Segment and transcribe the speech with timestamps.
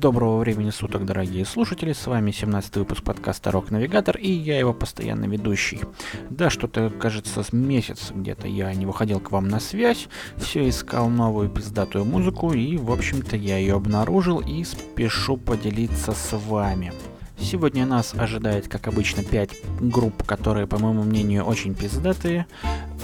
[0.00, 4.72] Доброго времени суток, дорогие слушатели, с вами 17 выпуск подкаста Рок Навигатор и я его
[4.72, 5.82] постоянный ведущий.
[6.30, 10.08] Да, что-то, кажется, с месяц где-то я не выходил к вам на связь,
[10.38, 16.34] все искал новую пиздатую музыку и, в общем-то, я ее обнаружил и спешу поделиться с
[16.34, 16.94] вами.
[17.40, 19.50] Сегодня нас ожидает, как обычно, 5
[19.80, 22.46] групп, которые, по моему мнению, очень пиздатые.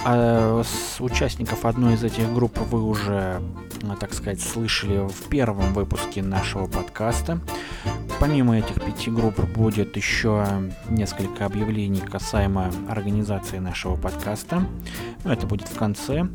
[0.05, 3.43] А с участников одной из этих групп вы уже,
[3.99, 7.41] так сказать, слышали в первом выпуске нашего подкаста.
[8.21, 10.47] Помимо этих пяти групп будет еще
[10.89, 14.65] несколько объявлений касаемо организации нашего подкаста.
[15.25, 16.29] Но это будет в конце.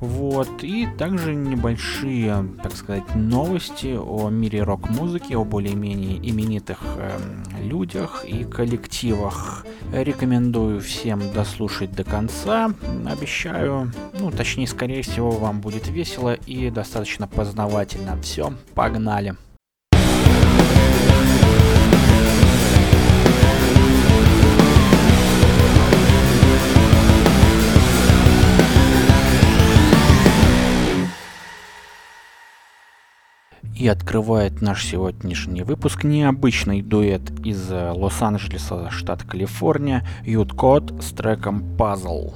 [0.00, 7.18] Вот, и также небольшие, так сказать, новости о мире рок-музыки, о более-менее именитых э,
[7.62, 9.66] людях и коллективах.
[9.92, 12.72] Рекомендую всем дослушать до конца.
[13.06, 18.20] Обещаю, ну, точнее, скорее всего, вам будет весело и достаточно познавательно.
[18.22, 19.36] Все, погнали!
[33.78, 41.12] И открывает наш сегодняшний выпуск необычный дуэт из э, Лос-Анджелеса, штат Калифорния, Ют Код с
[41.12, 42.34] треком «Puzzle».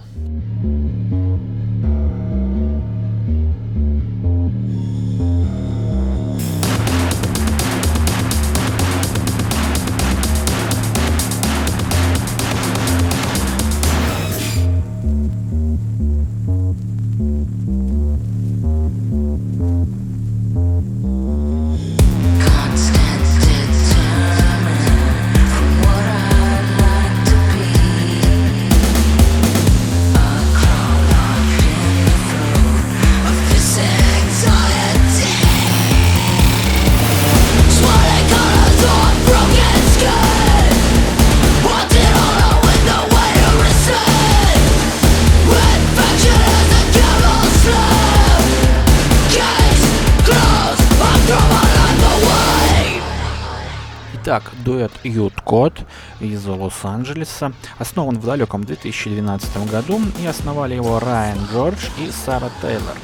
[54.25, 55.81] Итак, дуэт Youth Code
[56.21, 62.97] из Лос-Анджелеса основан в далеком 2012 году и основали его Райан Джордж и Сара Тейлор.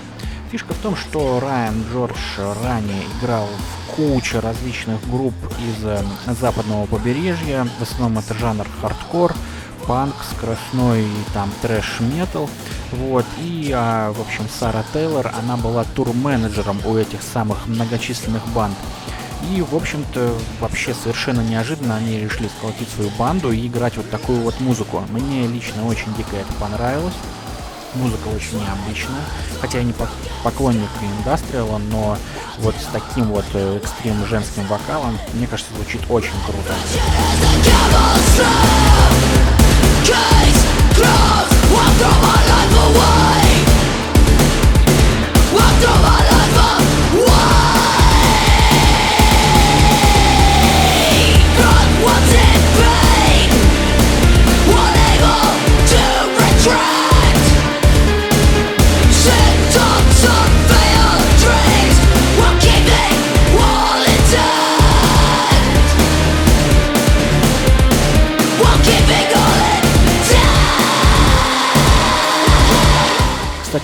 [0.52, 2.14] Фишка в том, что Райан Джордж
[2.62, 6.00] ранее играл в куче различных групп из э,
[6.40, 9.34] западного побережья, в основном это жанр хардкор,
[9.88, 12.48] панк, скоростной там трэш-метал.
[12.92, 18.76] Вот, и, а, в общем, Сара Тейлор, она была тур-менеджером у этих самых многочисленных банд.
[19.42, 24.40] И, в общем-то, вообще совершенно неожиданно они решили сколотить свою банду и играть вот такую
[24.40, 25.04] вот музыку.
[25.10, 27.14] Мне лично очень дико это понравилось.
[27.94, 29.22] Музыка очень необычная.
[29.60, 29.94] Хотя я не
[30.42, 30.90] поклонник
[31.20, 32.18] индастриала, но
[32.58, 36.74] вот с таким вот э, экстрим женским вокалом, мне кажется, звучит очень круто.
[45.50, 46.17] Walk through my life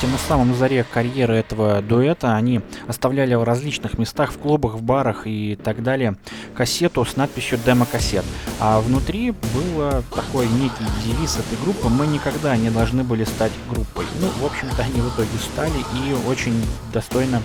[0.04, 5.26] system самом заре карьеры этого дуэта они оставляли в различных местах, в клубах, в барах
[5.26, 6.16] и так далее
[6.56, 8.24] кассету с надписью «Демо-кассет».
[8.60, 14.06] А внутри был такой некий девиз этой группы «Мы никогда не должны были стать группой».
[14.20, 16.54] Ну, в общем-то, они в итоге стали и очень
[16.92, 17.42] достойно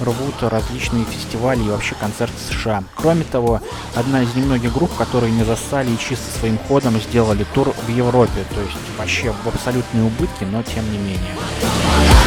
[0.00, 2.84] рвут различные фестивали и вообще концерты США.
[2.94, 3.60] Кроме того,
[3.94, 8.44] одна из немногих групп, которые не засали и чисто своим ходом сделали тур в Европе,
[8.54, 12.17] то есть вообще в абсолютные убытки, но тем не менее.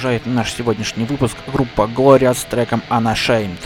[0.00, 3.58] Продолжает наш сегодняшний выпуск группа Gloria с треком Unashamed.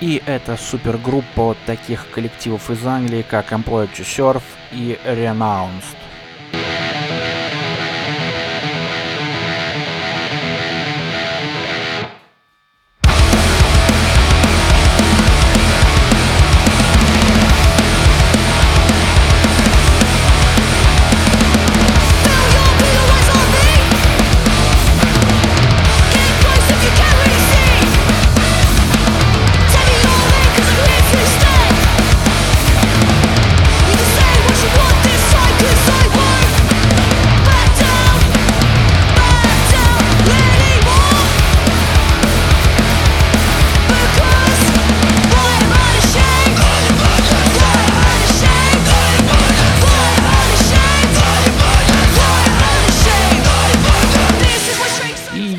[0.00, 4.42] И это супергруппа от таких коллективов из Англии, как Employed to Surf
[4.72, 6.07] и Renounced.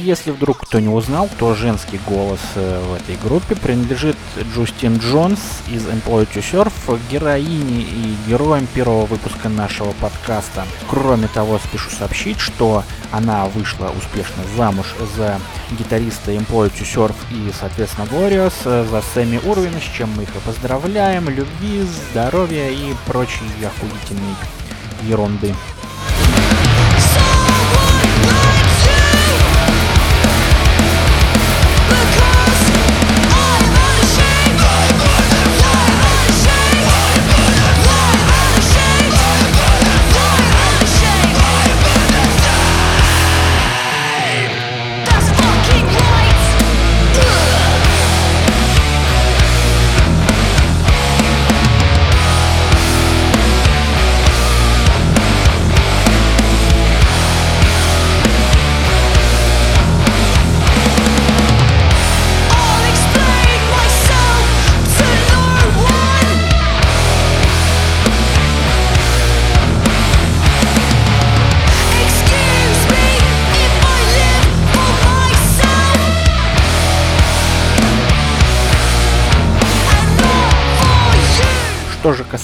[0.10, 4.18] Если вдруг кто не узнал, то женский голос э, в этой группе принадлежит
[4.54, 10.66] Джустин Джонс из Employee to Surf, героине и героем первого выпуска нашего подкаста.
[10.90, 15.40] Кроме того, спешу сообщить, что она вышла успешно замуж за
[15.78, 20.36] гитариста Employee to Surf и, соответственно, Glorious, э, за Сэмми Урвина, с чем мы их
[20.36, 24.36] и поздравляем, любви, здоровья и прочей охуительной
[25.04, 25.54] ерунды.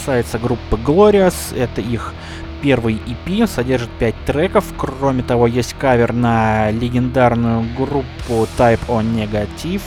[0.06, 2.14] Касается группы Glorious, это их
[2.62, 4.66] первый EP, содержит 5 треков.
[4.78, 9.82] Кроме того, есть кавер на легендарную группу Type O Negative,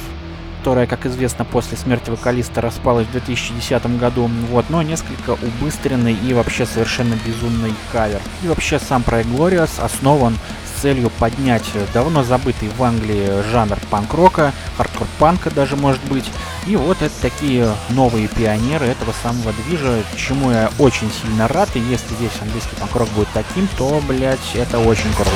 [0.59, 4.29] которая, как известно, после смерти вокалиста распалась в 2010 году.
[4.50, 8.21] Вот, но несколько убыстренный и вообще совершенно безумный кавер.
[8.43, 10.37] И вообще сам проект Glorious основан
[10.80, 16.25] целью поднять давно забытый в Англии жанр панк-рока, хардкор-панка даже может быть.
[16.66, 21.69] И вот это такие новые пионеры этого самого движа, чему я очень сильно рад.
[21.75, 25.30] И если весь английский панк-рок будет таким, то, блядь, это очень круто.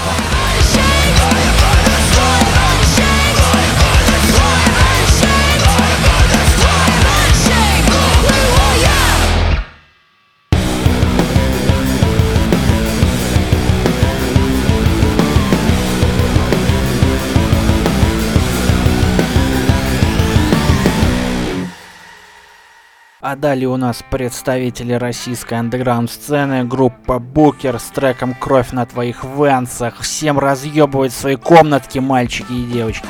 [23.25, 30.01] А далее у нас представители российской андеграунд-сцены, группа Букер с треком «Кровь на твоих венсах».
[30.01, 33.07] Всем разъебывать свои комнатки, мальчики и девочки.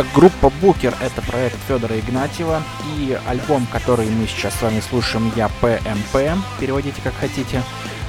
[0.00, 2.62] Итак, группа Букер— это проект Федора Игнатьева,
[2.96, 7.62] и альбом, который мы сейчас с вами слушаем, я ПМП, переводите как хотите.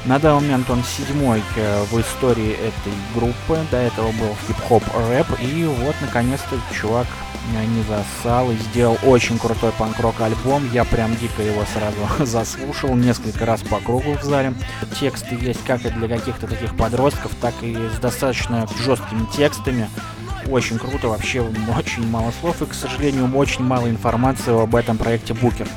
[0.06, 5.28] На данный момент он седьмой э, в истории этой группы, до этого был хип-хоп рэп,
[5.42, 7.08] и вот, наконец-то, чувак
[7.50, 10.64] не засал и сделал очень крутой панк-рок альбом.
[10.72, 14.54] Я прям дико его сразу заслушал несколько раз по кругу в зале.
[14.98, 19.90] Тексты есть как и для каких-то таких подростков, так и с достаточно жесткими текстами
[20.50, 25.34] очень круто, вообще очень мало слов и, к сожалению, очень мало информации об этом проекте
[25.34, 25.68] Букер.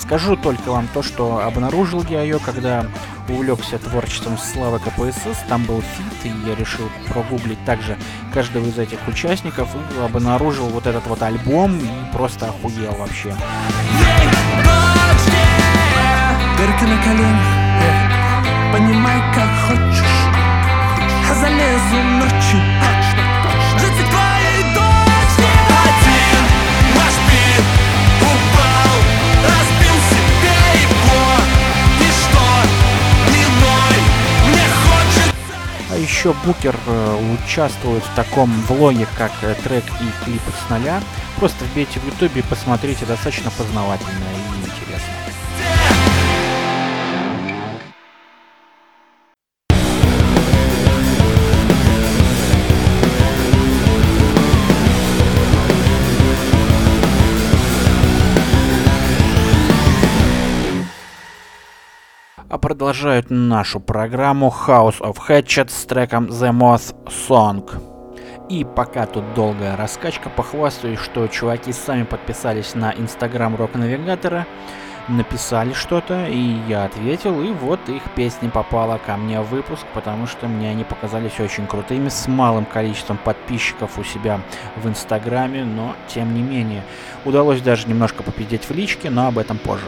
[0.00, 2.86] Скажу только вам то, что обнаружил я ее, когда
[3.28, 7.96] увлекся творчеством Славы КПСС, там был фит, и я решил прогуглить также
[8.32, 13.34] каждого из этих участников и обнаружил вот этот вот альбом и просто охуел вообще.
[16.58, 20.04] Дырки на коленях, понимай как хочешь,
[21.28, 22.91] а залезу ночью
[36.02, 41.00] еще Букер э, участвует в таком влоге, как э, трек и клип с нуля.
[41.36, 44.26] Просто вбейте в ютубе и посмотрите, достаточно познавательно
[62.82, 66.92] продолжают нашу программу House of Hatchet с треком The Moth
[67.28, 67.70] Song.
[68.50, 74.48] И пока тут долгая раскачка, похвастаюсь, что чуваки сами подписались на инстаграм рок-навигатора,
[75.06, 80.26] написали что-то, и я ответил, и вот их песня попала ко мне в выпуск, потому
[80.26, 84.40] что мне они показались очень крутыми, с малым количеством подписчиков у себя
[84.74, 86.82] в инстаграме, но тем не менее.
[87.24, 89.86] Удалось даже немножко попиздеть в личке, но об этом позже.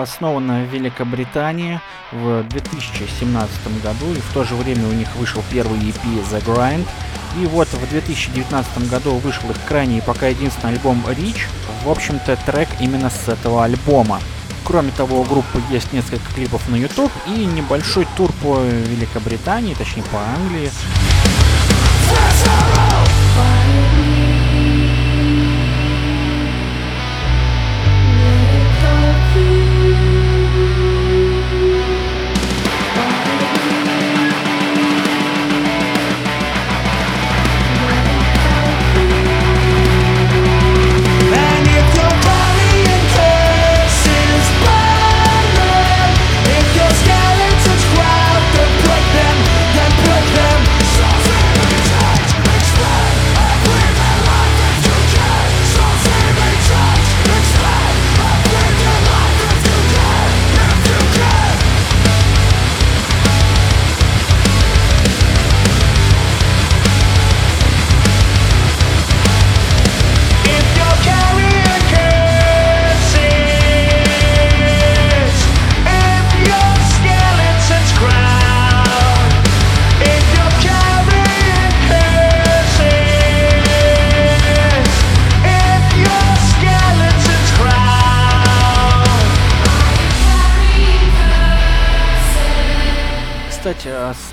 [0.00, 1.80] Основана в Великобритании
[2.12, 6.86] в 2017 году, и в то же время у них вышел первый EP The Grind.
[7.40, 11.42] И вот в 2019 году вышел их крайний и пока единственный альбом Reach,
[11.84, 14.20] в общем-то трек именно с этого альбома.
[14.64, 20.04] Кроме того, у группы есть несколько клипов на YouTube и небольшой тур по Великобритании, точнее
[20.04, 20.70] по Англии.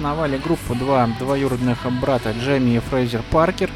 [0.08, 3.70] Основали группу два двоюродных брата Джемми и Фрейзер Паркер,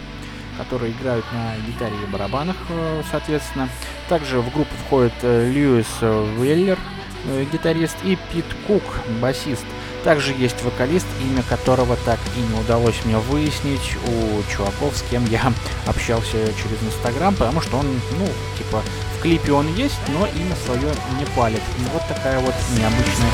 [0.57, 3.67] которые играют на гитаре и барабанах, э, соответственно.
[4.07, 6.79] Также в группу входит э, Льюис Веллер,
[7.25, 8.81] э, гитарист, и Пит Кук,
[9.21, 9.65] басист.
[10.05, 15.25] Также есть вокалист, имя которого так и не удалось мне выяснить у чуваков, с кем
[15.25, 15.51] я
[15.85, 18.25] общался через Инстаграм, потому что он, ну,
[18.57, 18.81] типа,
[19.17, 21.61] в клипе он есть, но имя свое не палит.
[21.93, 23.31] Вот такая вот необычная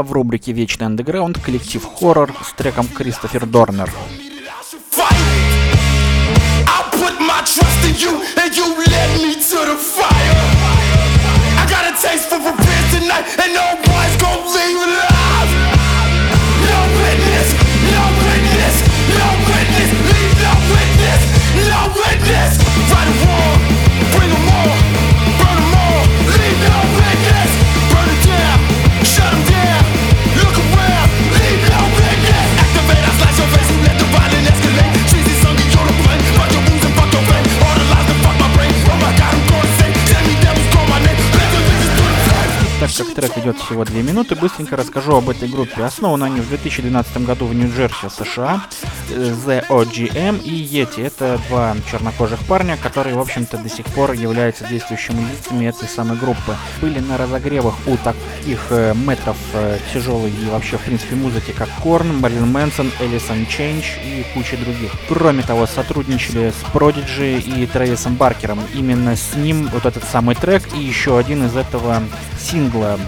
[0.00, 3.90] а в рубрике «Вечный андеграунд» коллектив «Хоррор» с треком «Кристофер Дорнер».
[22.10, 22.59] Witness!
[43.00, 43.09] Mr.
[43.20, 45.82] трек идет всего 2 минуты, быстренько расскажу об этой группе.
[45.82, 48.62] Основаны они в 2012 году в Нью-Джерси, США.
[49.10, 51.06] Э, The OGM и Eaddy.
[51.06, 56.16] Это два чернокожих парня, которые, в общем-то, до сих пор являются действующими лицами этой самой
[56.16, 56.56] группы.
[56.80, 61.68] Были на разогревах у таких э, метров э, тяжелой и вообще, в принципе, музыки, как
[61.82, 64.92] Korn, Marilyn Manson, Alice in Chains и куча других.
[65.08, 68.60] Кроме того, сотрудничали с Prodigy и Трэвисом Баркером.
[68.74, 72.02] Именно с ним вот этот самый трек и еще один из этого
[72.38, 72.98] сингла.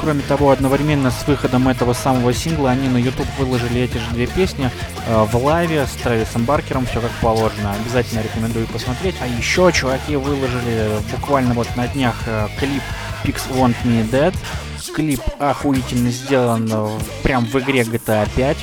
[0.00, 4.26] Кроме того, одновременно с выходом этого самого сингла они на YouTube выложили эти же две
[4.26, 4.70] песни
[5.06, 7.74] э, в лайве с Трэвисом Баркером, все как положено.
[7.74, 9.16] Обязательно рекомендую посмотреть.
[9.20, 12.82] А еще чуваки выложили буквально вот на днях э, клип
[13.24, 14.34] Pix Want Me Dead.
[14.94, 16.88] Клип охуительно сделан э,
[17.22, 18.56] прям в игре GTA 5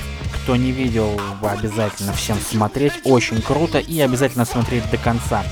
[0.46, 2.94] кто не видел, обязательно всем смотреть.
[3.04, 5.44] Очень круто и обязательно смотреть до конца.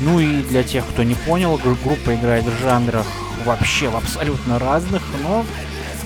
[0.00, 3.06] Ну и для тех, кто не понял, группа играет в жанрах
[3.44, 5.44] вообще в абсолютно разных, но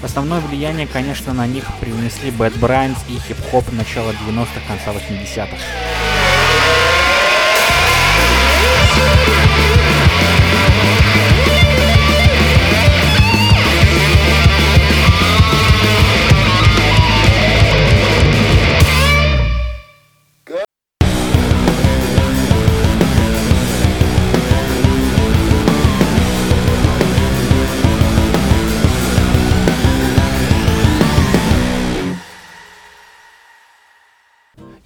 [0.02, 5.97] основное влияние, конечно, на них привнесли Bad Brains и хип-хоп начала 90-х, конца 80-х.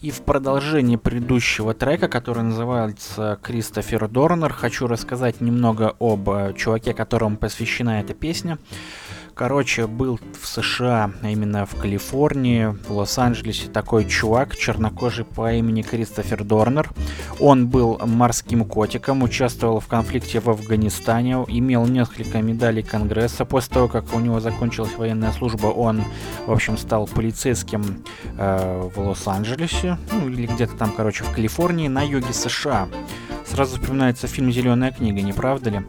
[0.02, 6.92] И в продолжении предыдущего трека, который называется Кристофер Дорнер, хочу рассказать немного об э, чуваке,
[6.92, 8.58] которому посвящена эта песня.
[9.34, 15.80] Короче, был в США, а именно в Калифорнии, в Лос-Анджелесе такой чувак, чернокожий по имени
[15.82, 16.90] Кристофер Дорнер.
[17.40, 23.46] Он был морским котиком, участвовал в конфликте в Афганистане, имел несколько медалей Конгресса.
[23.46, 26.04] После того, как у него закончилась военная служба, он,
[26.46, 28.04] в общем, стал полицейским
[28.36, 32.88] э, в Лос-Анджелесе, ну или где-то там, короче, в Калифорнии, на юге США.
[33.44, 35.80] Сразу вспоминается фильм «Зеленая книга», не правда ли?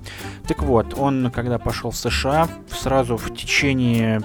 [0.48, 4.22] Так вот, он, когда пошел в США, сразу в течение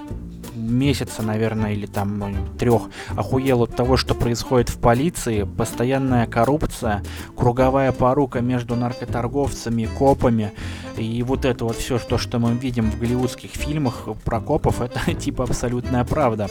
[0.58, 2.82] месяца, наверное, или там ну, трех,
[3.16, 7.02] охуел от того, что происходит в полиции, постоянная коррупция,
[7.36, 10.52] круговая порука между наркоторговцами, копами,
[10.96, 15.14] и вот это вот все, что, что мы видим в голливудских фильмах про копов, это
[15.14, 16.48] типа абсолютная правда.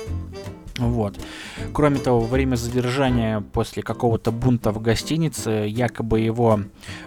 [0.77, 1.19] Вот.
[1.73, 6.59] Кроме того, во время задержания после какого-то бунта в гостинице, якобы его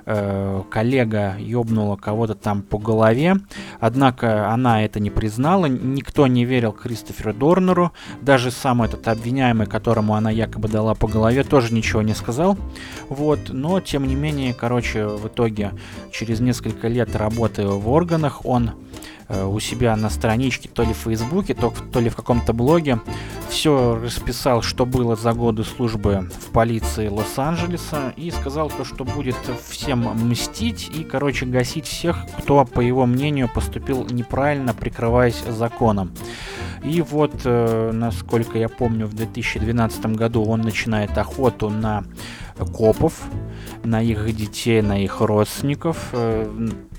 [0.07, 3.37] э, коллега ёбнула кого-то там по голове,
[3.79, 10.15] однако она это не признала, никто не верил Кристоферу Дорнеру, даже сам этот обвиняемый, которому
[10.15, 12.59] она якобы дала по голове, тоже ничего не сказал.
[13.09, 15.73] Вот, но тем не менее, короче, в итоге
[16.13, 18.73] через несколько лет работы в органах он
[19.31, 23.01] у себя на страничке, то ли в Фейсбуке, то, то ли в каком-то блоге.
[23.49, 29.37] Все расписал, что было за годы службы в полиции Лос-Анджелеса и сказал то, что будет
[29.69, 36.13] всем мстить и, короче, гасить всех, кто, по его мнению, поступил неправильно, прикрываясь законом.
[36.83, 42.05] И вот, э, насколько я помню, в 2012 году он начинает охоту на
[42.73, 43.21] копов,
[43.85, 46.13] на их детей, на их родственников.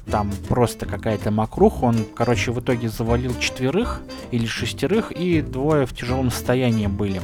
[0.09, 1.85] Там просто какая-то макруха.
[1.85, 7.21] Он, короче, в итоге завалил четверых или шестерых, и двое в тяжелом состоянии были.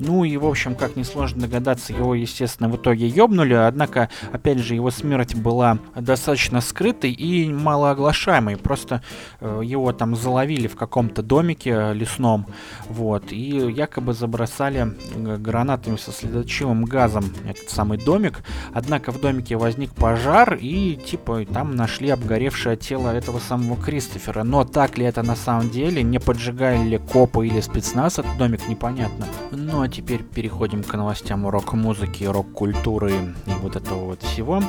[0.00, 4.74] Ну и, в общем, как несложно догадаться, его, естественно, в итоге ёбнули, однако, опять же,
[4.74, 8.56] его смерть была достаточно скрытой и малооглашаемой.
[8.56, 9.02] Просто
[9.40, 12.46] э, его там заловили в каком-то домике лесном,
[12.88, 18.42] вот, и якобы забросали э, гранатами со следочивым газом этот самый домик.
[18.72, 24.44] Однако в домике возник пожар, и, типа, там нашли обгоревшее тело этого самого Кристофера.
[24.44, 28.66] Но так ли это на самом деле, не поджигали ли копы или спецназ этот домик,
[28.66, 29.26] непонятно.
[29.50, 33.12] Но теперь переходим к новостям рок-музыки, рок-культуры
[33.46, 34.62] и вот этого вот всего.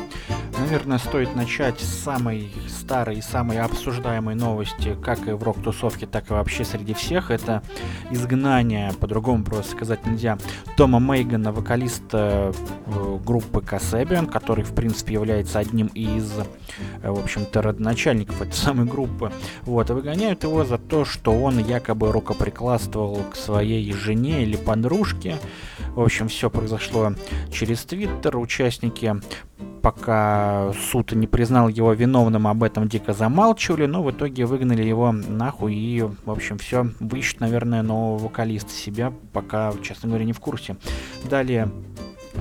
[0.60, 6.30] Наверное, стоит начать с самой старой и самой обсуждаемой новости, как и в рок-тусовке, так
[6.30, 7.32] и вообще среди всех.
[7.32, 7.64] Это
[8.12, 10.38] изгнание, по-другому просто сказать нельзя,
[10.78, 12.54] Тома Мейгана, вокалиста
[12.86, 16.32] э, группы Касебиан, который, в принципе, является одним из,
[17.02, 19.32] э, в общем-то, родоначальников этой самой группы.
[19.64, 25.36] Вот, выгоняют его за то, что он якобы рукоприкладствовал к своей жене или подружке, девушки.
[25.96, 27.14] В общем, все произошло
[27.52, 28.38] через Твиттер.
[28.38, 29.16] Участники
[29.82, 35.12] пока суд не признал его виновным, об этом дико замалчивали, но в итоге выгнали его
[35.12, 40.40] нахуй и, в общем, все, выищут, наверное, нового вокалиста себя, пока, честно говоря, не в
[40.40, 40.78] курсе.
[41.28, 41.72] Далее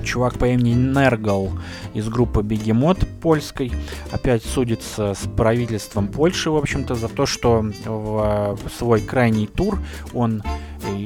[0.03, 1.51] чувак по имени Нергал
[1.93, 3.71] из группы Бегемот польской
[4.11, 9.79] опять судится с правительством Польши, в общем-то, за то, что в свой крайний тур
[10.13, 10.43] он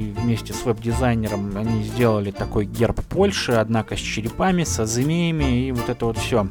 [0.04, 5.88] вместе с веб-дизайнером они сделали такой герб Польши, однако с черепами, со змеями и вот
[5.88, 6.48] это вот все.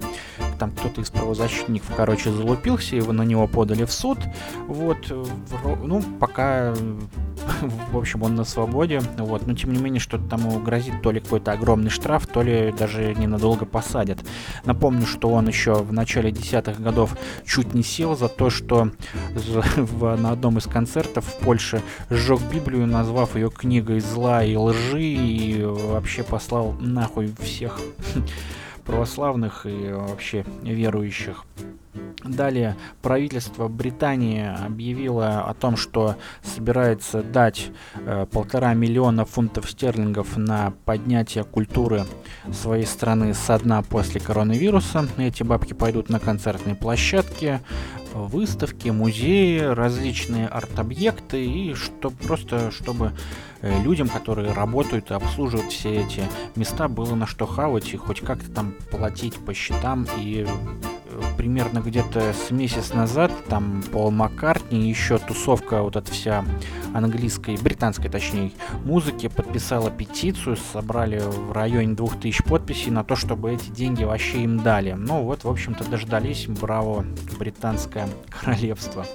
[0.57, 4.19] Там кто-то из правозащитников, короче, залупился, его на него подали в суд.
[4.67, 5.11] Вот,
[5.83, 6.73] ну, пока
[7.91, 11.11] в общем, он на свободе, вот, но тем не менее, что-то там ему грозит то
[11.11, 14.19] ли какой-то огромный штраф, то ли даже ненадолго посадят.
[14.65, 18.91] Напомню, что он еще в начале десятых годов чуть не сел за то, что
[20.01, 25.63] на одном из концертов в Польше сжег Библию, назвав ее книгой зла и лжи, и
[25.63, 27.79] вообще послал нахуй всех
[28.85, 31.45] православных и вообще верующих.
[32.23, 40.73] Далее правительство Британии объявило о том, что собирается дать э, полтора миллиона фунтов стерлингов на
[40.85, 42.05] поднятие культуры
[42.51, 45.07] своей страны со дна после коронавируса.
[45.17, 47.61] Эти бабки пойдут на концертные площадки,
[48.15, 53.11] выставки, музеи, различные арт-объекты и что просто чтобы
[53.61, 56.23] э, людям, которые работают и обслуживают все эти
[56.55, 60.47] места, было на что хавать и хоть как-то там платить по счетам и
[61.37, 66.45] примерно где-то с месяц назад там Пол Маккартни, еще тусовка вот эта вся
[66.93, 68.51] английской, британской точнее,
[68.83, 74.59] музыки подписала петицию, собрали в районе 2000 подписей на то, чтобы эти деньги вообще им
[74.59, 74.93] дали.
[74.93, 77.05] Ну вот, в общем-то, дождались, браво,
[77.37, 79.05] британское королевство.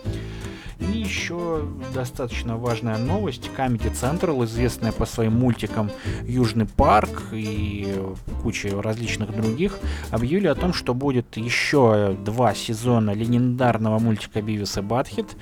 [0.80, 3.50] И еще достаточно важная новость.
[3.56, 5.90] Comedy Central, известная по своим мультикам
[6.22, 7.94] Южный парк и
[8.42, 9.78] куче различных других,
[10.10, 15.36] объявили о том, что будет еще два сезона легендарного мультика Бивис и Батхит.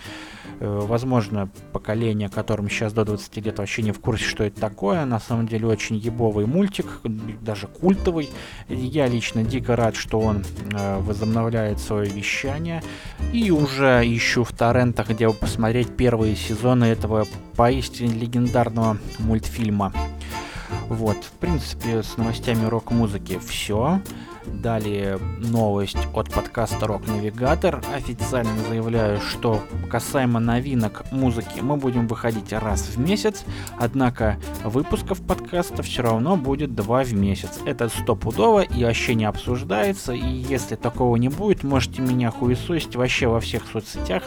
[0.61, 5.05] Э, возможно, поколение, которым сейчас до 20 лет вообще не в курсе, что это такое.
[5.05, 8.31] На самом деле очень ебовый мультик, даже культовый.
[8.69, 12.83] Я лично дико рад, что он э, возобновляет свое вещание.
[13.33, 19.93] И уже ищу в торрентах, где посмотреть первые сезоны этого поистине легендарного мультфильма.
[20.89, 24.01] Вот, в принципе, с новостями рок-музыки все.
[24.55, 27.85] Далее новость от подкаста Rock Navigator.
[27.95, 33.45] Официально заявляю, что касаемо новинок музыки мы будем выходить раз в месяц,
[33.79, 37.61] однако выпусков подкаста все равно будет два в месяц.
[37.67, 43.29] Это стопудово и вообще не обсуждается, и если такого не будет, можете меня хуесосить вообще
[43.29, 44.23] во всех соцсетях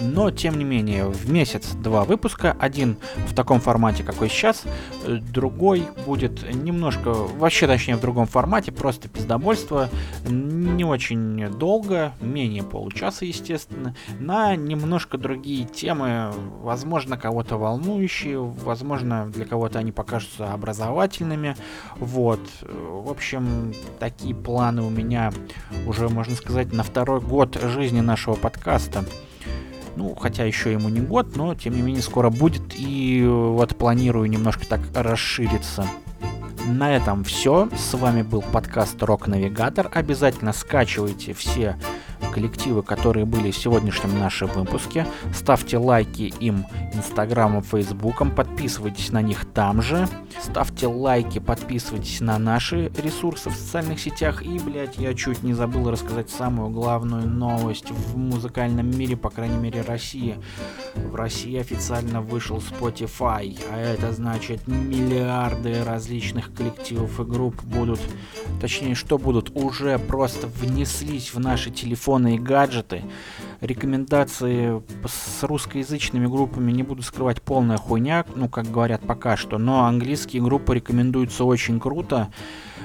[0.00, 4.64] но тем не менее в месяц два выпуска, один в таком формате, какой сейчас,
[5.04, 9.88] э, другой будет немножко, вообще точнее в другом формате, просто пиздобольство,
[10.28, 16.32] не очень долго, менее получаса, естественно, на немножко другие темы,
[16.62, 21.56] возможно, кого-то волнующие, возможно, для кого-то они покажутся образовательными,
[21.96, 25.32] вот, в общем, такие планы у меня
[25.86, 29.04] уже, можно сказать, на второй год жизни нашего подкаста.
[29.98, 32.62] Ну, хотя еще ему не год, но тем не менее скоро будет.
[32.76, 35.84] И вот планирую немножко так расшириться.
[36.68, 37.68] На этом все.
[37.76, 39.90] С вами был подкаст Рок Навигатор.
[39.92, 41.76] Обязательно скачивайте все
[42.38, 45.08] коллективы, которые были в сегодняшнем нашем выпуске.
[45.34, 50.08] Ставьте лайки им инстаграмом, фейсбуком, подписывайтесь на них там же.
[50.40, 54.44] Ставьте лайки, подписывайтесь на наши ресурсы в социальных сетях.
[54.44, 59.58] И, блядь, я чуть не забыл рассказать самую главную новость в музыкальном мире, по крайней
[59.58, 60.36] мере России.
[60.94, 67.98] В России официально вышел Spotify, а это значит миллиарды различных коллективов и групп будут,
[68.60, 73.02] точнее, что будут, уже просто внеслись в наши телефоны и гаджеты.
[73.60, 79.84] Рекомендации с русскоязычными группами не буду скрывать полная хуйня, ну, как говорят пока что, но
[79.84, 82.28] английские группы рекомендуются очень круто.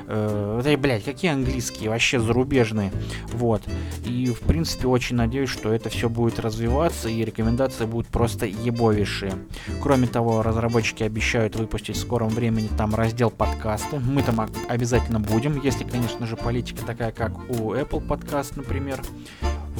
[0.08, 2.92] Э, да, блядь, какие английские, вообще зарубежные.
[3.32, 3.62] Вот.
[4.06, 9.34] И, в принципе, очень надеюсь, что это все будет развиваться, и рекомендации будут просто ебовейшие.
[9.82, 14.00] Кроме того, разработчики обещают выпустить в скором времени там раздел подкасты.
[14.00, 19.02] Мы там обязательно будем, если, конечно же, политика такая, как у Apple Podcast, например.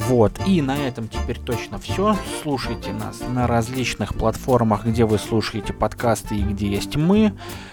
[0.06, 2.16] Вот, и на этом теперь точно все.
[2.42, 7.32] Слушайте нас на различных платформах, где вы слушаете подкасты и где есть мы.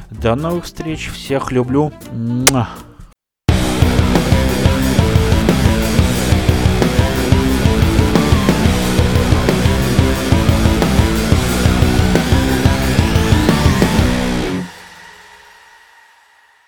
[0.09, 1.91] До новых встреч, всех люблю.